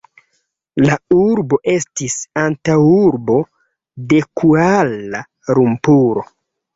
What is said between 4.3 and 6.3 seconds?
Kuala-Lumpuro.